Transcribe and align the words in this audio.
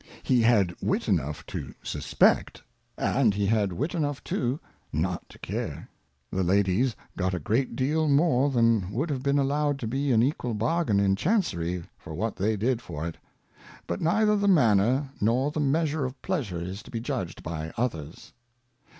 He 0.23 0.41
had 0.41 0.73
Wit 0.81 1.07
enough 1.07 1.45
to 1.45 1.75
suspect, 1.83 2.63
and 2.97 3.35
he 3.35 3.45
had 3.45 3.71
Wit 3.71 3.93
enough 3.93 4.23
too 4.23 4.59
not 4.91 5.29
to 5.29 5.37
care: 5.37 5.89
The 6.31 6.43
Ladies 6.43 6.95
got 7.15 7.35
a 7.35 7.39
great 7.39 7.75
deal 7.75 8.07
more 8.07 8.49
than 8.49 8.91
would 8.91 9.11
have 9.11 9.21
been 9.21 9.37
allowed 9.37 9.77
to 9.77 9.85
be 9.87 10.11
an 10.11 10.23
equal 10.23 10.55
bargain 10.55 10.99
in 10.99 11.15
Chancery, 11.15 11.83
for 11.99 12.15
what 12.15 12.35
they 12.37 12.57
did 12.57 12.81
for 12.81 13.05
it; 13.07 13.17
but 13.85 14.01
neither 14.01 14.35
the 14.35 14.47
manner, 14.47 15.11
nor 15.21 15.51
the 15.51 15.59
measure 15.59 16.03
of 16.03 16.19
Pleasure 16.23 16.59
is 16.63 16.81
to 16.81 16.89
be 16.89 16.99
judged 16.99 17.43
by 17.43 17.71
others. 17.77 18.33